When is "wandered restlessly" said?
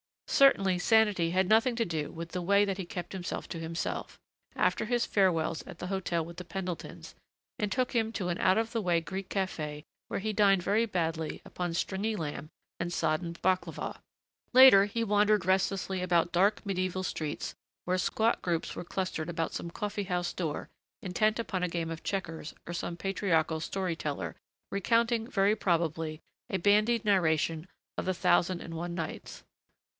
15.03-16.01